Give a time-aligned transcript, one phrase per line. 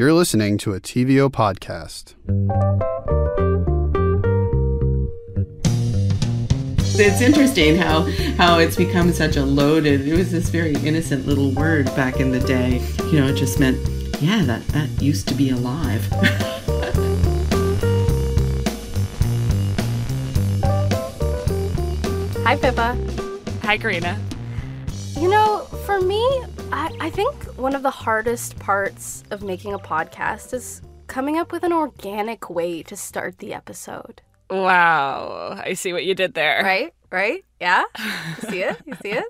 [0.00, 2.14] You're listening to a TVO podcast.
[6.98, 10.08] It's interesting how how it's become such a loaded.
[10.08, 12.80] It was this very innocent little word back in the day.
[13.12, 13.76] You know, it just meant,
[14.22, 16.08] yeah, that that used to be alive.
[22.46, 22.96] Hi, Pippa.
[23.64, 24.18] Hi, Karina.
[25.18, 26.42] You know, for me,
[26.72, 31.50] I, I think one of the hardest parts of making a podcast is coming up
[31.50, 34.22] with an organic way to start the episode.
[34.48, 36.62] Wow, I see what you did there.
[36.62, 36.94] Right?
[37.10, 37.44] Right?
[37.60, 37.82] Yeah?
[37.98, 38.76] You see it?
[38.86, 39.26] You see it?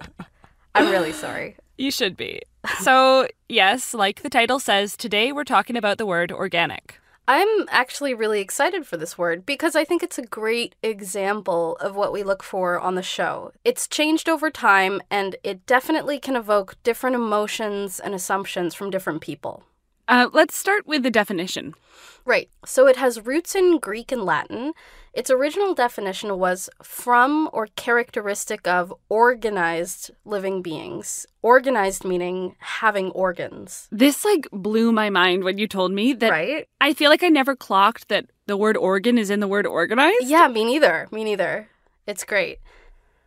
[0.74, 1.56] I'm really sorry.
[1.78, 2.42] You should be.
[2.80, 7.00] So, yes, like the title says, today we're talking about the word organic.
[7.32, 11.94] I'm actually really excited for this word because I think it's a great example of
[11.94, 13.52] what we look for on the show.
[13.64, 19.20] It's changed over time and it definitely can evoke different emotions and assumptions from different
[19.20, 19.62] people.
[20.08, 21.76] Uh, let's start with the definition.
[22.24, 22.50] Right.
[22.66, 24.72] So it has roots in Greek and Latin.
[25.12, 31.26] Its original definition was from or characteristic of organized living beings.
[31.42, 33.88] Organized meaning having organs.
[33.90, 36.68] This like blew my mind when you told me that Right?
[36.80, 40.26] I feel like I never clocked that the word organ is in the word organized.
[40.26, 41.08] Yeah, me neither.
[41.10, 41.68] Me neither.
[42.06, 42.58] It's great.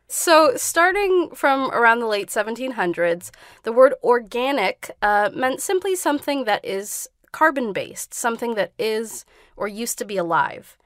[0.08, 3.32] So, starting from around the late 1700s,
[3.64, 9.26] the word organic uh, meant simply something that is carbon based, something that is
[9.58, 10.78] or used to be alive.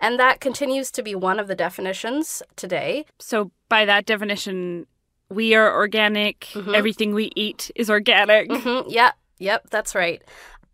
[0.00, 3.06] And that continues to be one of the definitions today.
[3.18, 4.86] So, by that definition,
[5.30, 6.40] we are organic.
[6.52, 6.74] Mhm.
[6.74, 8.50] Everything we eat is organic.
[8.52, 10.22] hmm Yeah, yep, that's right.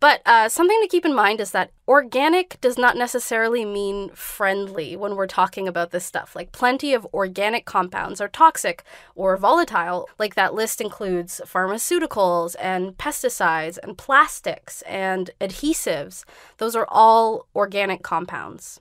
[0.01, 4.95] But uh, something to keep in mind is that organic does not necessarily mean friendly
[4.97, 6.35] when we're talking about this stuff.
[6.35, 8.83] Like, plenty of organic compounds are toxic
[9.13, 10.09] or volatile.
[10.17, 16.25] Like, that list includes pharmaceuticals and pesticides and plastics and adhesives.
[16.57, 18.79] Those are all organic compounds.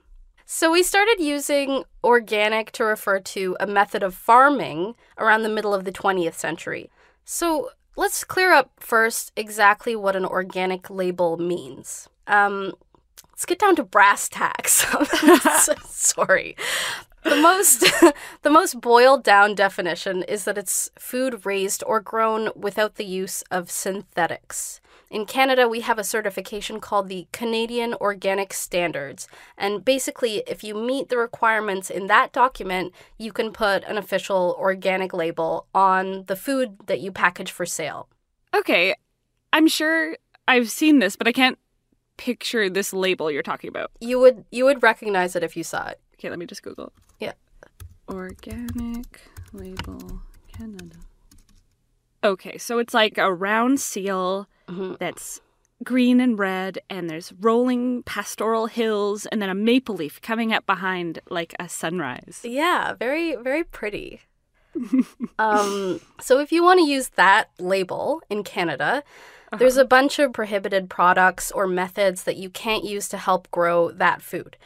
[0.52, 5.72] So, we started using organic to refer to a method of farming around the middle
[5.72, 6.90] of the 20th century.
[7.24, 12.08] So, let's clear up first exactly what an organic label means.
[12.26, 12.72] Um,
[13.30, 14.84] let's get down to brass tacks.
[15.86, 16.56] Sorry.
[17.22, 17.84] The most
[18.42, 23.42] the most boiled down definition is that it's food raised or grown without the use
[23.50, 24.80] of synthetics.
[25.10, 29.26] In Canada, we have a certification called the Canadian Organic Standards.
[29.58, 34.56] And basically, if you meet the requirements in that document, you can put an official
[34.56, 38.08] organic label on the food that you package for sale.
[38.54, 38.94] Okay,
[39.52, 40.16] I'm sure
[40.46, 41.58] I've seen this, but I can't
[42.16, 43.90] picture this label you're talking about.
[44.00, 46.00] You would you would recognize it if you saw it.
[46.20, 46.92] Okay, let me just Google.
[47.18, 47.32] Yeah.
[48.10, 49.22] Organic
[49.54, 50.20] label
[50.52, 50.96] Canada.
[52.22, 54.98] Okay, so it's like a round seal Mhm.
[54.98, 55.40] that's
[55.82, 60.66] green and red, and there's rolling pastoral hills, and then a maple leaf coming up
[60.66, 62.42] behind like a sunrise.
[62.44, 64.20] Yeah, very very pretty.
[65.38, 69.02] um, so if you want to use that label in Canada,
[69.58, 73.90] there's a bunch of prohibited products or methods that you can't use to help grow
[73.90, 74.58] that food.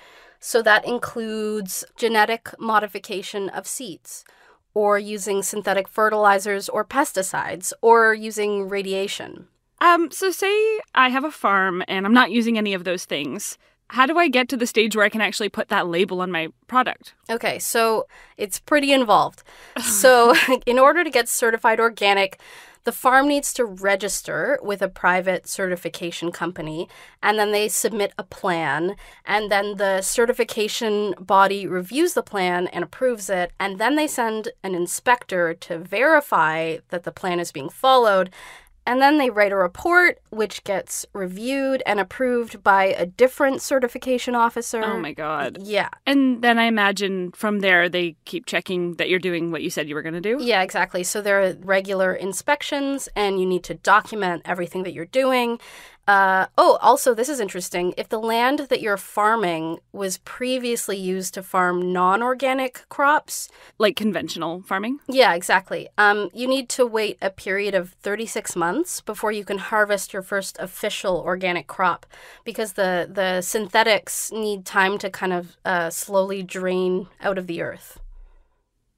[0.44, 4.26] So that includes genetic modification of seeds,
[4.74, 9.48] or using synthetic fertilizers or pesticides, or using radiation.
[9.80, 13.56] Um, so say I have a farm and I'm not using any of those things.
[13.88, 16.30] How do I get to the stage where I can actually put that label on
[16.30, 17.14] my product?
[17.30, 18.06] Okay, so
[18.36, 19.42] it's pretty involved.
[19.80, 20.34] So,
[20.66, 22.38] in order to get certified organic,
[22.84, 26.88] the farm needs to register with a private certification company
[27.22, 32.84] and then they submit a plan and then the certification body reviews the plan and
[32.84, 37.68] approves it and then they send an inspector to verify that the plan is being
[37.68, 38.30] followed
[38.86, 44.34] and then they write a report which gets reviewed and approved by a different certification
[44.34, 44.82] officer.
[44.82, 45.58] Oh my god.
[45.60, 45.88] Yeah.
[46.06, 49.88] And then I imagine from there they keep checking that you're doing what you said
[49.88, 50.38] you were going to do.
[50.40, 51.02] Yeah, exactly.
[51.02, 55.58] So there are regular inspections, and you need to document everything that you're doing.
[56.06, 57.94] Uh, oh, also, this is interesting.
[57.96, 63.96] If the land that you're farming was previously used to farm non organic crops, Like
[63.96, 64.98] conventional farming.
[65.08, 65.88] yeah, exactly.
[65.96, 70.22] Um, you need to wait a period of 36 months before you can harvest your
[70.22, 72.04] first official organic crop
[72.44, 77.62] because the, the synthetics need time to kind of uh, slowly drain out of the
[77.62, 77.98] earth.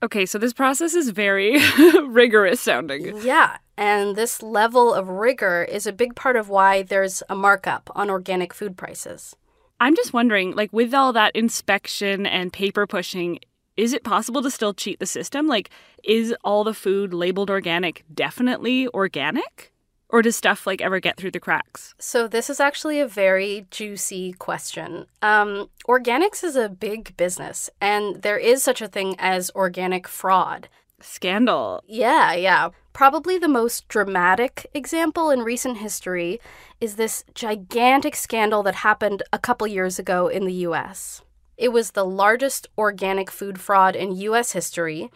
[0.02, 1.58] Okay, so this process is very
[2.06, 3.16] rigorous sounding.
[3.22, 7.90] Yeah, and this level of rigor is a big part of why there's a markup
[7.94, 9.34] on organic food prices.
[9.80, 13.38] I'm just wondering, like, with all that inspection and paper pushing,
[13.76, 15.46] is it possible to still cheat the system?
[15.46, 15.70] Like,
[16.04, 19.72] is all the food labeled organic definitely organic?
[20.08, 21.94] Or does stuff like ever get through the cracks?
[21.98, 25.06] So, this is actually a very juicy question.
[25.20, 30.68] Um, organics is a big business, and there is such a thing as organic fraud.
[31.00, 31.82] Scandal.
[31.86, 32.70] Yeah, yeah.
[32.92, 36.40] Probably the most dramatic example in recent history
[36.80, 41.20] is this gigantic scandal that happened a couple years ago in the US.
[41.58, 45.10] It was the largest organic food fraud in US history.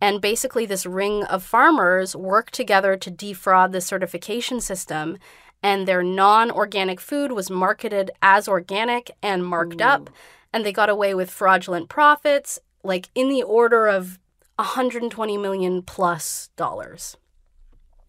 [0.00, 5.18] And basically, this ring of farmers worked together to defraud the certification system,
[5.62, 9.84] and their non organic food was marketed as organic and marked Ooh.
[9.84, 10.02] up.
[10.02, 10.12] Mm.
[10.52, 14.18] And they got away with fraudulent profits, like in the order of
[14.56, 17.16] 120 million plus dollars.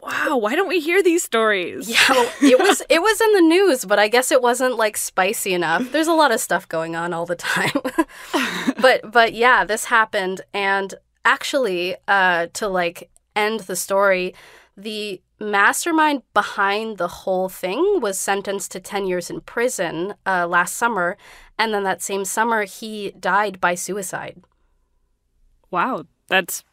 [0.06, 1.90] Wow, why don't we hear these stories?
[1.90, 4.98] Yeah, well, it was it was in the news, but I guess it wasn't like
[4.98, 5.92] spicy enough.
[5.92, 7.72] There's a lot of stuff going on all the time.
[8.80, 10.94] but but yeah, this happened and
[11.26, 14.34] actually uh to like end the story,
[14.78, 20.76] the mastermind behind the whole thing was sentenced to 10 years in prison uh, last
[20.76, 21.18] summer
[21.60, 24.42] and then that same summer he died by suicide.
[25.72, 26.64] Wow, that's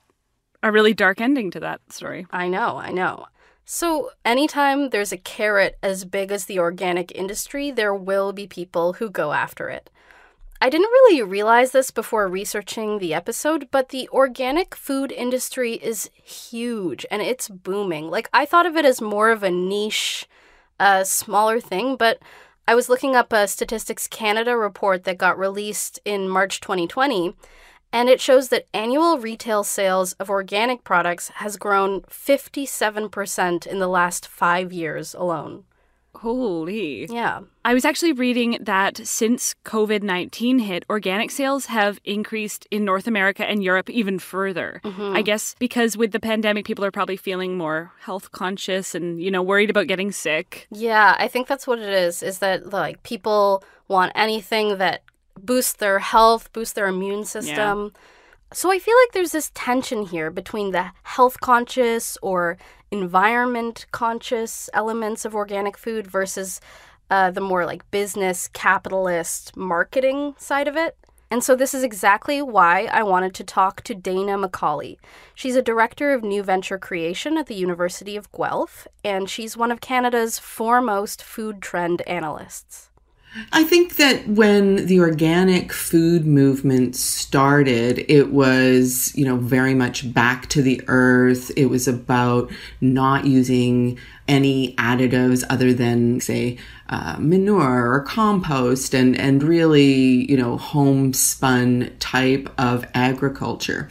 [0.63, 2.27] a really dark ending to that story.
[2.31, 3.27] I know, I know.
[3.65, 8.95] So, anytime there's a carrot as big as the organic industry, there will be people
[8.95, 9.89] who go after it.
[10.63, 16.09] I didn't really realize this before researching the episode, but the organic food industry is
[16.15, 18.09] huge and it's booming.
[18.09, 20.29] Like, I thought of it as more of a niche,
[20.79, 22.21] uh, smaller thing, but
[22.69, 27.35] I was looking up a Statistics Canada report that got released in March 2020,
[27.93, 33.89] and it shows that annual retail sales of organic products has grown 57% in the
[33.89, 35.65] last five years alone.
[36.15, 37.07] Holy.
[37.07, 37.41] Yeah.
[37.65, 43.07] I was actually reading that since COVID 19 hit, organic sales have increased in North
[43.07, 44.81] America and Europe even further.
[44.85, 45.17] Mm-hmm.
[45.17, 49.31] I guess because with the pandemic, people are probably feeling more health conscious and, you
[49.31, 50.69] know, worried about getting sick.
[50.71, 55.03] Yeah, I think that's what it is, is that like people want anything that
[55.41, 57.93] boosts their health, boosts their immune system.
[57.95, 58.01] Yeah.
[58.53, 62.59] So I feel like there's this tension here between the health conscious or
[62.93, 66.61] environment conscious elements of organic food versus
[67.11, 70.97] uh, the more like business capitalist marketing side of it.
[71.31, 74.99] And so, this is exactly why I wanted to talk to Dana McCauley.
[75.35, 79.73] She's a director of new venture creation at the University of Guelph, and she's one
[79.73, 82.92] of Canada's foremost food trend analysts.
[83.51, 90.13] I think that when the organic food movement started, it was, you know, very much
[90.13, 91.51] back to the earth.
[91.57, 92.51] It was about
[92.81, 93.99] not using
[94.29, 96.59] any additives other than, say,
[96.93, 103.89] uh, manure or compost and, and really, you know, homespun type of agriculture.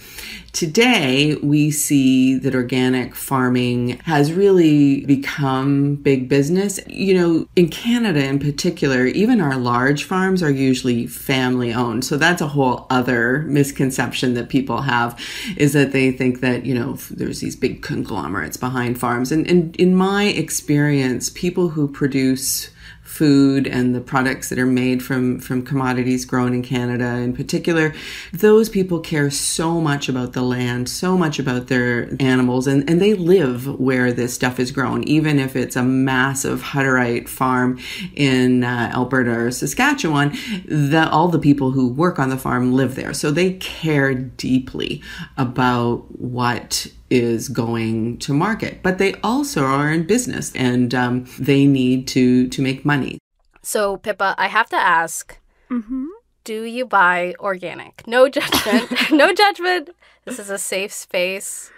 [0.53, 6.79] Today, we see that organic farming has really become big business.
[6.85, 12.05] You know, in Canada in particular, even our large farms are usually family owned.
[12.05, 15.19] So that's a whole other misconception that people have
[15.57, 19.31] is that they think that, you know, there's these big conglomerates behind farms.
[19.31, 22.69] And, and in my experience, people who produce
[23.11, 27.93] food and the products that are made from from commodities grown in Canada in particular
[28.31, 33.01] those people care so much about the land so much about their animals and and
[33.01, 37.77] they live where this stuff is grown even if it's a massive Hutterite farm
[38.15, 40.31] in uh, Alberta or Saskatchewan
[40.65, 43.13] the all the people who work on the farm live there.
[43.13, 45.01] So they care deeply
[45.37, 51.65] about what is going to market, but they also are in business and um, they
[51.65, 53.19] need to to make money.
[53.61, 55.37] So, Pippa, I have to ask:
[55.69, 56.07] mm-hmm.
[56.43, 58.07] Do you buy organic?
[58.07, 59.11] No judgment.
[59.11, 59.91] no judgment.
[60.25, 61.71] This is a safe space.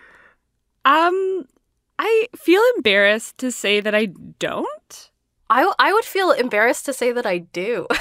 [0.86, 1.48] Um,
[1.98, 4.08] I feel embarrassed to say that I
[4.40, 5.10] don't.
[5.50, 7.88] I, I would feel embarrassed to say that I do.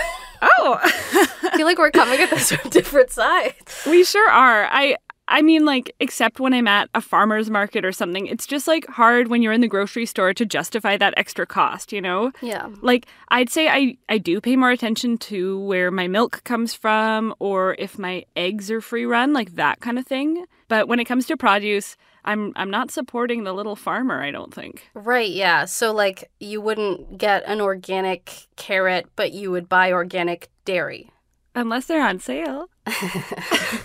[0.58, 3.86] Oh, I feel like we're coming at this from different sides.
[3.86, 4.66] We sure are.
[4.72, 4.96] I
[5.32, 8.86] I mean, like, except when I'm at a farmer's market or something, it's just like
[8.86, 12.32] hard when you're in the grocery store to justify that extra cost, you know?
[12.42, 12.68] Yeah.
[12.82, 17.34] Like, I'd say I, I do pay more attention to where my milk comes from
[17.38, 20.44] or if my eggs are free run, like that kind of thing.
[20.68, 21.96] But when it comes to produce,
[22.26, 24.90] I'm I'm not supporting the little farmer, I don't think.
[24.94, 25.64] Right, yeah.
[25.64, 31.10] So like you wouldn't get an organic carrot, but you would buy organic dairy.
[31.54, 32.68] Unless they're on sale.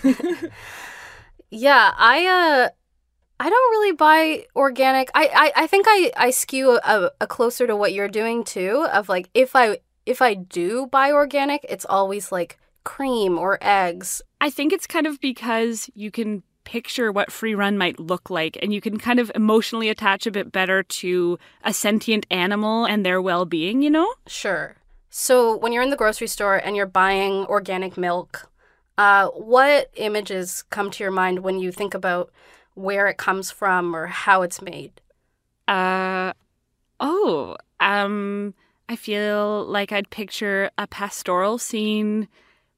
[1.50, 2.68] Yeah, I uh
[3.40, 5.10] I don't really buy organic.
[5.14, 8.86] I I, I think I I skew a, a closer to what you're doing too
[8.92, 14.22] of like if I if I do buy organic, it's always like cream or eggs.
[14.40, 18.58] I think it's kind of because you can picture what free run might look like
[18.60, 23.06] and you can kind of emotionally attach a bit better to a sentient animal and
[23.06, 24.12] their well-being, you know?
[24.26, 24.76] Sure.
[25.08, 28.50] So when you're in the grocery store and you're buying organic milk,
[28.98, 32.30] uh, what images come to your mind when you think about
[32.74, 35.00] where it comes from or how it's made?
[35.66, 36.32] Uh
[37.00, 38.54] oh, um
[38.88, 42.28] I feel like I'd picture a pastoral scene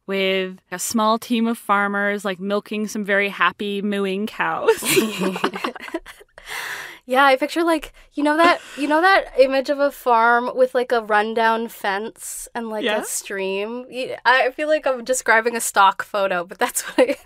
[0.06, 4.82] with a small team of farmers like milking some very happy mooing cows.
[7.06, 10.74] yeah, I picture like you know that you know that image of a farm with
[10.74, 13.00] like a rundown fence and like Yeah.
[13.00, 13.86] a stream.
[14.24, 17.16] I feel like I'm describing a stock photo, but that's what I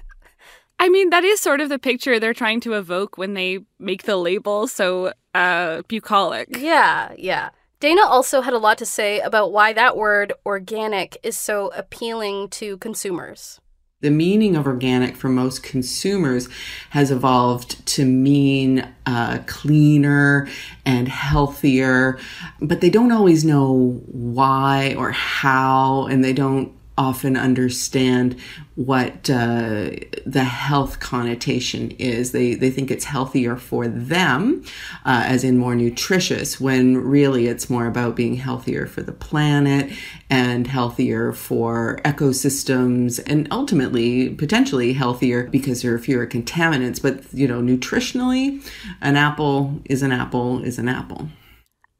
[0.80, 4.02] I mean, that is sort of the picture they're trying to evoke when they make
[4.04, 6.48] the label so uh bucolic.
[6.56, 7.50] Yeah, yeah.
[7.80, 12.48] Dana also had a lot to say about why that word organic is so appealing
[12.50, 13.60] to consumers.
[14.04, 16.50] The meaning of organic for most consumers
[16.90, 20.46] has evolved to mean uh, cleaner
[20.84, 22.18] and healthier,
[22.60, 28.36] but they don't always know why or how, and they don't often understand
[28.76, 29.90] what uh,
[30.24, 32.32] the health connotation is.
[32.32, 34.62] They they think it's healthier for them,
[35.04, 39.92] uh, as in more nutritious, when really it's more about being healthier for the planet
[40.30, 47.00] and healthier for ecosystems, and ultimately potentially healthier because there are fewer contaminants.
[47.00, 48.64] But you know, nutritionally,
[49.00, 51.28] an apple is an apple is an apple.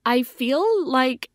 [0.06, 1.30] I feel like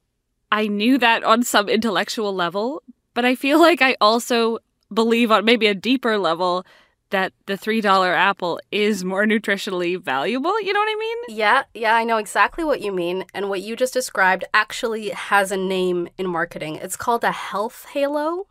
[0.51, 4.59] I knew that on some intellectual level, but I feel like I also
[4.93, 6.65] believe on maybe a deeper level
[7.09, 10.59] that the $3 apple is more nutritionally valuable.
[10.61, 11.37] You know what I mean?
[11.37, 13.25] Yeah, yeah, I know exactly what you mean.
[13.33, 16.75] And what you just described actually has a name in marketing.
[16.75, 18.47] It's called a health halo.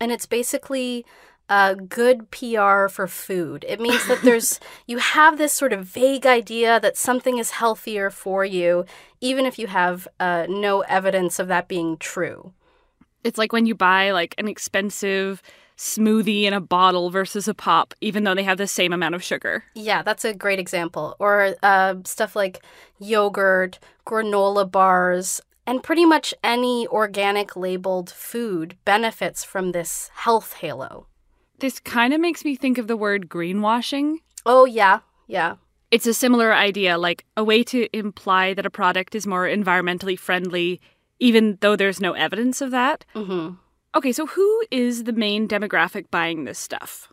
[0.00, 1.06] And it's basically
[1.48, 3.64] uh, good PR for food.
[3.68, 8.10] It means that there's, you have this sort of vague idea that something is healthier
[8.10, 8.84] for you,
[9.20, 12.52] even if you have uh, no evidence of that being true.
[13.24, 15.42] It's like when you buy like an expensive
[15.76, 19.22] smoothie in a bottle versus a pop, even though they have the same amount of
[19.22, 19.64] sugar.
[19.74, 21.16] Yeah, that's a great example.
[21.18, 22.62] Or uh, stuff like
[22.98, 31.06] yogurt, granola bars, and pretty much any organic labeled food benefits from this health halo.
[31.58, 34.16] This kind of makes me think of the word greenwashing.
[34.44, 35.56] Oh, yeah, yeah.
[35.92, 40.18] It's a similar idea, like a way to imply that a product is more environmentally
[40.18, 40.80] friendly,
[41.22, 43.04] even though there's no evidence of that.
[43.14, 43.50] hmm
[43.94, 47.12] Okay, so who is the main demographic buying this stuff?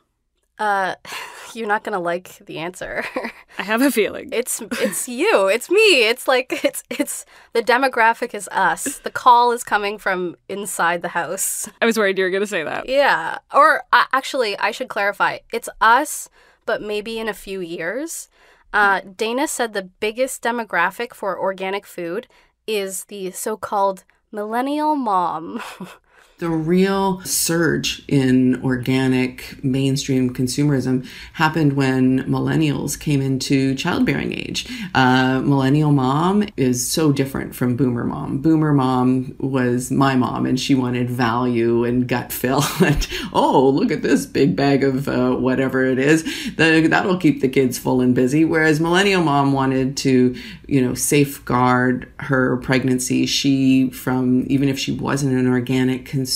[0.57, 0.95] Uh,
[1.53, 3.03] you're not gonna like the answer.
[3.59, 4.29] I have a feeling.
[4.31, 5.47] it's it's you.
[5.47, 6.07] It's me.
[6.07, 8.99] It's like it's it's the demographic is us.
[8.99, 11.69] The call is coming from inside the house.
[11.81, 12.87] I was worried you were going to say that.
[12.87, 13.37] Yeah.
[13.53, 15.39] Or uh, actually, I should clarify.
[15.51, 16.29] It's us,
[16.65, 18.29] but maybe in a few years.
[18.71, 22.27] Uh, Dana said the biggest demographic for organic food
[22.69, 25.61] is the so-called millennial mom.
[26.39, 34.65] The real surge in organic mainstream consumerism happened when millennials came into childbearing age.
[34.95, 38.37] Uh, millennial mom is so different from boomer mom.
[38.37, 42.63] Boomer mom was my mom, and she wanted value and gut fill.
[42.85, 46.23] and oh, look at this big bag of uh, whatever it is.
[46.55, 48.45] The, that'll keep the kids full and busy.
[48.45, 53.25] Whereas millennial mom wanted to, you know, safeguard her pregnancy.
[53.25, 56.28] She, from even if she wasn't an organic consumer,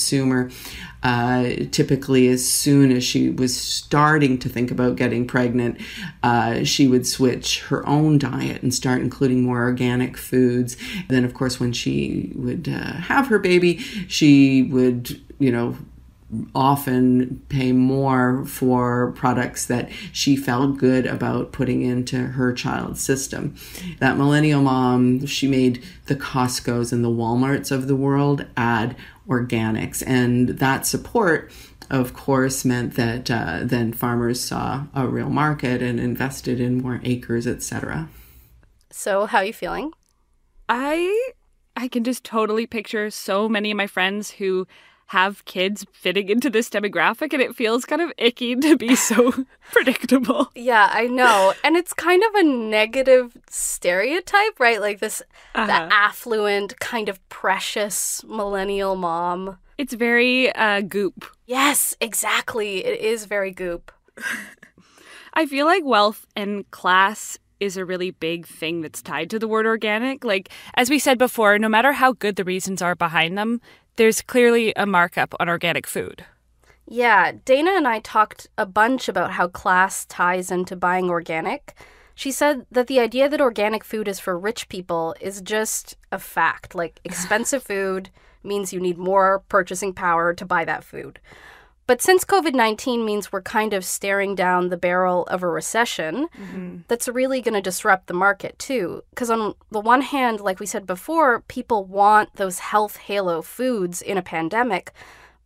[1.02, 5.78] uh, typically as soon as she was starting to think about getting pregnant,
[6.22, 10.76] uh, she would switch her own diet and start including more organic foods.
[11.08, 15.76] Then, of course, when she would uh, have her baby, she would, you know,
[16.54, 23.54] often pay more for products that she felt good about putting into her child's system.
[24.00, 28.96] That millennial mom, she made the Costco's and the Walmarts of the world add
[29.28, 31.52] organics, and that support.
[31.90, 36.98] Of course, meant that uh, then farmers saw a real market and invested in more
[37.04, 38.08] acres, etc.
[38.90, 39.92] so, how are you feeling?
[40.68, 41.32] I
[41.76, 44.66] I can just totally picture so many of my friends who
[45.08, 49.32] have kids fitting into this demographic and it feels kind of icky to be so
[49.72, 50.50] predictable.
[50.54, 51.52] Yeah, I know.
[51.62, 54.80] And it's kind of a negative stereotype, right?
[54.80, 55.22] Like this
[55.54, 55.66] Uh-huh.
[55.66, 59.58] the affluent, kind of precious millennial mom.
[59.76, 61.26] It's very uh goop.
[61.46, 62.84] Yes, exactly.
[62.84, 63.92] It is very goop.
[65.34, 69.48] I feel like wealth and class is a really big thing that's tied to the
[69.48, 70.24] word organic.
[70.24, 73.60] Like, as we said before, no matter how good the reasons are behind them,
[73.96, 76.24] there's clearly a markup on organic food.
[76.86, 81.74] Yeah, Dana and I talked a bunch about how class ties into buying organic.
[82.14, 86.18] She said that the idea that organic food is for rich people is just a
[86.18, 86.74] fact.
[86.74, 88.10] Like, expensive food
[88.42, 91.18] means you need more purchasing power to buy that food.
[91.86, 96.28] But since COVID 19 means we're kind of staring down the barrel of a recession,
[96.36, 96.78] mm-hmm.
[96.88, 99.02] that's really going to disrupt the market too.
[99.10, 104.00] Because, on the one hand, like we said before, people want those health halo foods
[104.00, 104.92] in a pandemic,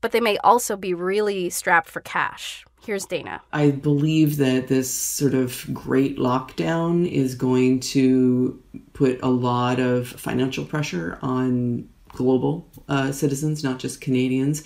[0.01, 2.65] but they may also be really strapped for cash.
[2.85, 3.43] Here's Dana.
[3.53, 10.09] I believe that this sort of great lockdown is going to put a lot of
[10.09, 14.65] financial pressure on global uh, citizens, not just Canadians.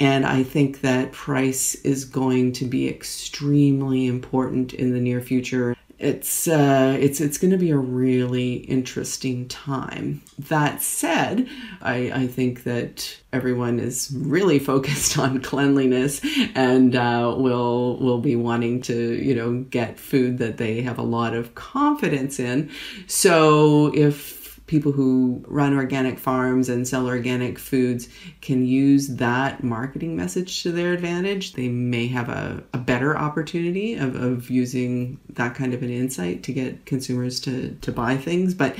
[0.00, 5.76] And I think that price is going to be extremely important in the near future.
[5.98, 10.20] It's uh, it's it's going to be a really interesting time.
[10.38, 11.48] That said,
[11.80, 16.20] I, I think that everyone is really focused on cleanliness
[16.54, 21.02] and uh, will will be wanting to you know get food that they have a
[21.02, 22.70] lot of confidence in.
[23.06, 28.08] So if people who run organic farms and sell organic foods
[28.40, 33.94] can use that marketing message to their advantage, they may have a, a better opportunity
[33.94, 38.54] of, of using that kind of an insight to get consumers to, to buy things.
[38.54, 38.76] But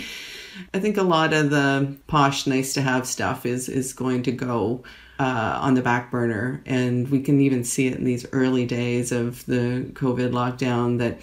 [0.75, 4.33] I think a lot of the posh, nice to have stuff is, is going to
[4.33, 4.83] go
[5.19, 6.63] uh, on the back burner.
[6.67, 11.21] And we can even see it in these early days of the COVID lockdown that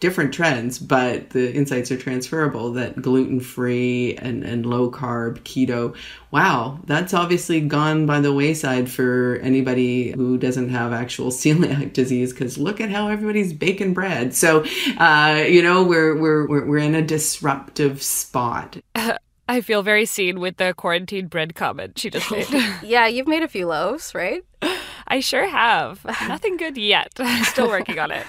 [0.00, 5.94] different trends, but the insights are transferable that gluten free and, and low carb, keto,
[6.30, 12.32] wow, that's obviously gone by the wayside for anybody who doesn't have actual celiac disease
[12.32, 14.34] because look at how everybody's baking bread.
[14.34, 14.64] So,
[14.96, 18.78] uh, you know, we're, we're, we're, we're in a disruptive spot.
[19.50, 22.46] I feel very seen with the quarantine bread comment she just made.
[22.84, 24.44] yeah, you've made a few loaves, right?
[25.08, 26.04] I sure have.
[26.28, 27.18] Nothing good yet.
[27.42, 28.24] Still working on it.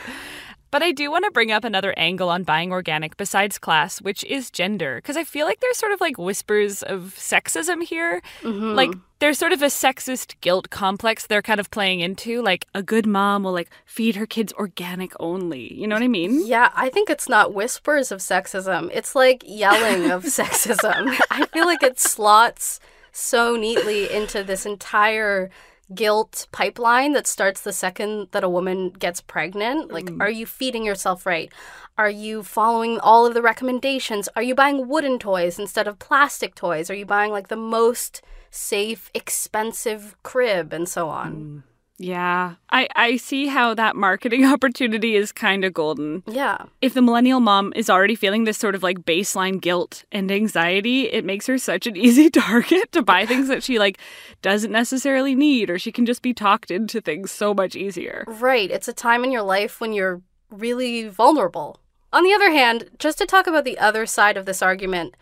[0.71, 4.23] But I do want to bring up another angle on buying organic besides class, which
[4.23, 4.95] is gender.
[4.95, 8.21] Because I feel like there's sort of like whispers of sexism here.
[8.41, 8.73] Mm-hmm.
[8.73, 12.41] Like there's sort of a sexist guilt complex they're kind of playing into.
[12.41, 15.74] Like a good mom will like feed her kids organic only.
[15.74, 16.48] You know what I mean?
[16.48, 18.89] Yeah, I think it's not whispers of sexism.
[18.93, 21.15] It's like yelling of sexism.
[21.29, 22.79] I feel like it slots
[23.11, 25.50] so neatly into this entire
[25.93, 29.91] guilt pipeline that starts the second that a woman gets pregnant.
[29.91, 30.21] Like, mm.
[30.21, 31.51] are you feeding yourself right?
[31.97, 34.29] Are you following all of the recommendations?
[34.35, 36.89] Are you buying wooden toys instead of plastic toys?
[36.89, 41.35] Are you buying like the most safe, expensive crib and so on?
[41.35, 41.71] Mm.
[42.01, 46.24] Yeah, I, I see how that marketing opportunity is kind of golden.
[46.27, 46.66] Yeah.
[46.81, 51.03] If the millennial mom is already feeling this sort of like baseline guilt and anxiety,
[51.11, 54.00] it makes her such an easy target to buy things that she like
[54.42, 58.25] doesn't necessarily need, or she can just be talked into things so much easier.
[58.27, 58.72] Right.
[58.72, 61.79] It's a time in your life when you're really vulnerable.
[62.14, 65.16] On the other hand, just to talk about the other side of this argument,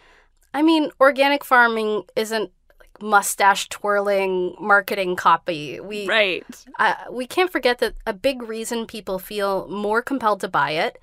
[0.54, 2.52] I mean, organic farming isn't
[3.02, 5.80] mustache twirling marketing copy.
[5.80, 6.46] We right.
[6.78, 11.00] Uh, we can't forget that a big reason people feel more compelled to buy it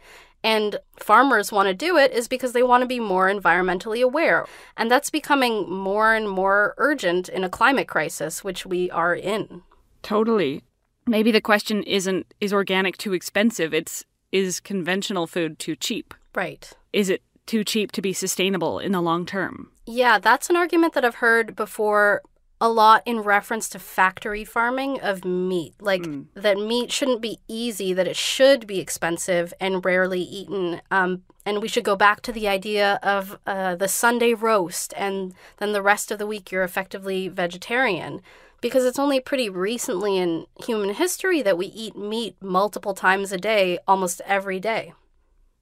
[0.47, 4.47] and farmers want to do it is because they want to be more environmentally aware.
[4.77, 9.63] And that's becoming more and more urgent in a climate crisis, which we are in.
[10.03, 10.63] Totally.
[11.05, 13.75] Maybe the question isn't is organic too expensive?
[13.75, 16.15] It's is conventional food too cheap?
[16.33, 16.73] Right.
[16.93, 19.73] Is it too cheap to be sustainable in the long term?
[19.87, 22.22] Yeah, that's an argument that I've heard before
[22.61, 25.75] a lot in reference to factory farming of meat.
[25.81, 26.27] Like mm.
[26.35, 30.81] that meat shouldn't be easy, that it should be expensive and rarely eaten.
[30.90, 35.33] Um, and we should go back to the idea of uh, the Sunday roast, and
[35.59, 38.20] then the rest of the week you're effectively vegetarian.
[38.62, 43.37] Because it's only pretty recently in human history that we eat meat multiple times a
[43.37, 44.94] day, almost every day.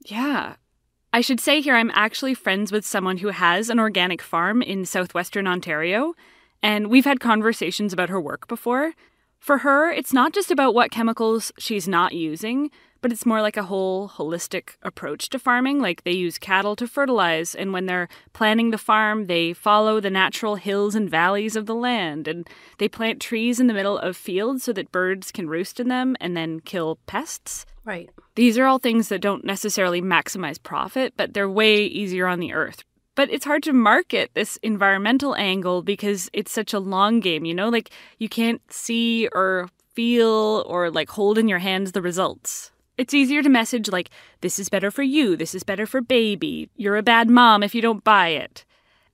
[0.07, 0.55] Yeah.
[1.15, 4.85] I should say here I'm actually friends with someone who has an organic farm in
[4.85, 6.15] southwestern Ontario,
[6.61, 8.95] and we've had conversations about her work before.
[9.45, 12.71] For her, it's not just about what chemicals she's not using,
[13.03, 15.83] but it's more like a whole holistic approach to farming.
[15.83, 20.09] Like they use cattle to fertilize, and when they're planning the farm, they follow the
[20.09, 24.17] natural hills and valleys of the land, and they plant trees in the middle of
[24.17, 27.67] fields so that birds can roost in them and then kill pests.
[27.85, 28.09] Right.
[28.37, 32.55] These are all things that don't necessarily maximize profit, but they're way easier on the
[32.55, 32.83] earth.
[33.15, 37.55] But it's hard to market this environmental angle because it's such a long game, you
[37.55, 37.69] know?
[37.69, 42.73] Like you can't see or feel or like hold in your hands the results.
[42.97, 46.71] It's easier to message like, this is better for you, this is better for baby,
[46.77, 48.65] you're a bad mom if you don't buy it.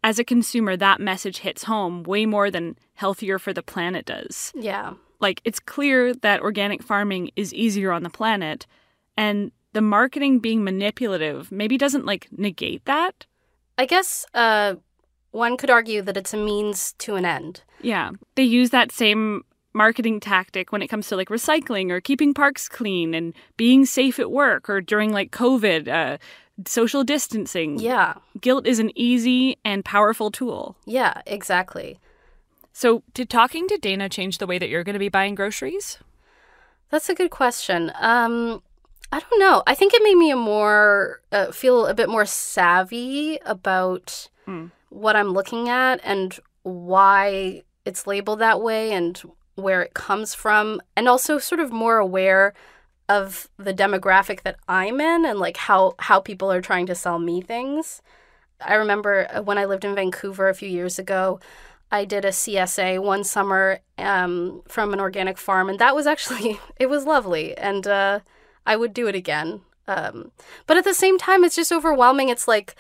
[0.03, 4.53] As a consumer, that message hits home way more than healthier for the planet does.
[4.55, 4.95] Yeah.
[5.19, 8.67] Like, it's clear that organic farming is easier on the planet,
[9.17, 13.27] and the marketing being manipulative maybe doesn't like negate that.
[13.81, 14.75] I guess uh,
[15.31, 17.63] one could argue that it's a means to an end.
[17.81, 18.11] Yeah.
[18.35, 22.69] They use that same marketing tactic when it comes to like recycling or keeping parks
[22.69, 26.19] clean and being safe at work or during like COVID, uh,
[26.67, 27.79] social distancing.
[27.79, 28.17] Yeah.
[28.39, 30.77] Guilt is an easy and powerful tool.
[30.85, 31.99] Yeah, exactly.
[32.75, 35.97] So, did talking to Dana change the way that you're going to be buying groceries?
[36.91, 37.93] That's a good question.
[37.99, 38.63] Um,
[39.13, 39.63] I don't know.
[39.67, 44.71] I think it made me a more uh, feel a bit more savvy about Mm.
[44.89, 49.21] what I'm looking at and why it's labeled that way and
[49.55, 52.55] where it comes from, and also sort of more aware
[53.09, 57.19] of the demographic that I'm in and like how how people are trying to sell
[57.19, 58.01] me things.
[58.61, 61.41] I remember uh, when I lived in Vancouver a few years ago,
[61.91, 66.61] I did a CSA one summer um, from an organic farm, and that was actually
[66.79, 68.21] it was lovely, and uh,
[68.67, 69.63] I would do it again.
[69.89, 70.31] Um,
[70.67, 72.29] but at the same time, it's just overwhelming.
[72.29, 72.77] It's like,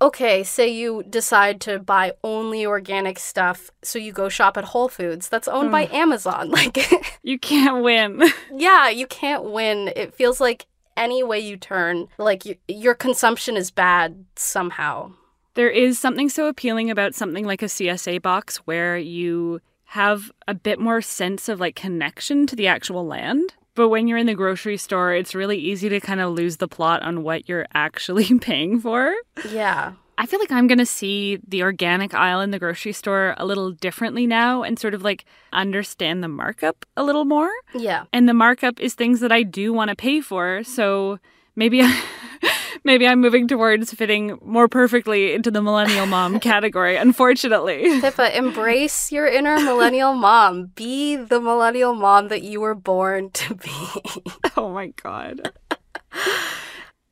[0.00, 4.88] okay, say you decide to buy only organic stuff, so you go shop at Whole
[4.88, 6.50] Foods that's owned by Amazon.
[6.58, 6.78] Like,
[7.22, 8.22] You can't win.
[8.54, 9.90] yeah, you can't win.
[9.96, 15.12] It feels like any way you turn, like you, your consumption is bad somehow.
[15.54, 20.54] There is something so appealing about something like a CSA box where you have a
[20.54, 23.54] bit more sense of like connection to the actual land.
[23.78, 26.66] But when you're in the grocery store, it's really easy to kind of lose the
[26.66, 29.14] plot on what you're actually paying for.
[29.48, 29.92] Yeah.
[30.18, 33.46] I feel like I'm going to see the organic aisle in the grocery store a
[33.46, 37.52] little differently now and sort of like understand the markup a little more.
[37.72, 38.06] Yeah.
[38.12, 40.64] And the markup is things that I do want to pay for.
[40.64, 41.20] So
[41.54, 42.02] maybe I,
[42.88, 48.00] maybe I'm moving towards fitting more perfectly into the millennial mom category, unfortunately.
[48.00, 50.72] Pippa, embrace your inner millennial mom.
[50.74, 53.70] Be the millennial mom that you were born to be.
[54.56, 55.52] oh my god.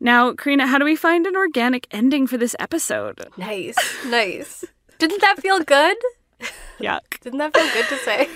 [0.01, 3.29] Now, Karina, how do we find an organic ending for this episode?
[3.37, 3.77] nice.
[4.07, 4.65] Nice.
[4.99, 5.99] Didn't that feel good?
[6.81, 7.21] Yuck.
[7.21, 8.29] Didn't that feel good to say?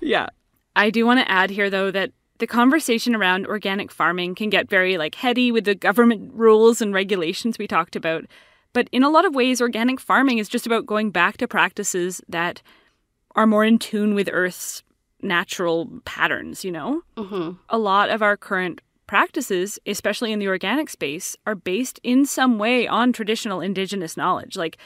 [0.00, 0.28] Yeah.
[0.74, 4.68] I do want to add here though that the conversation around organic farming can get
[4.68, 8.24] very like heady with the government rules and regulations we talked about.
[8.72, 12.20] But in a lot of ways organic farming is just about going back to practices
[12.28, 12.62] that
[13.34, 14.82] are more in tune with earth's
[15.22, 17.02] natural patterns, you know?
[17.16, 22.26] hmm a lot of our current practices, especially in the organic space, are based in
[22.26, 24.76] some way on traditional indigenous knowledge, like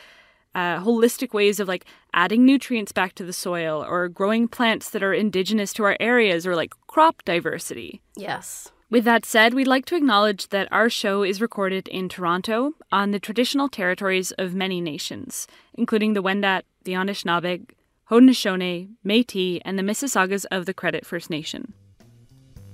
[0.55, 5.03] uh, holistic ways of like adding nutrients back to the soil or growing plants that
[5.03, 8.01] are indigenous to our areas or like crop diversity.
[8.17, 8.71] Yes.
[8.91, 13.13] With that said, we'd like to acknowledge that our show is recorded in Toronto on
[13.13, 17.67] the traditional territories of many nations, including the Wendat, the Anishinaabe,
[18.11, 21.73] Haudenosaunee, Métis, and the Mississaugas of the Credit First Nation.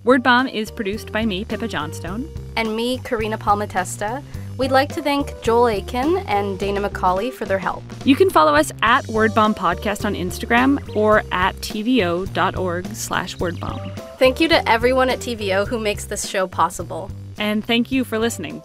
[0.06, 2.30] Word Bomb is produced by me, Pippa Johnstone.
[2.54, 4.22] And me, Karina Palmatesta.
[4.56, 7.82] We'd like to thank Joel Aiken and Dana McCauley for their help.
[8.04, 13.98] You can follow us at WordBomb Podcast on Instagram or at tvo.org slash wordbomb.
[14.16, 17.10] Thank you to everyone at TVO who makes this show possible.
[17.36, 18.62] And thank you for listening.